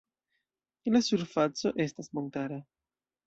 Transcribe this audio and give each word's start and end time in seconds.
La 0.95 1.01
surfaco 1.09 1.73
estas 1.85 2.11
montara. 2.19 2.59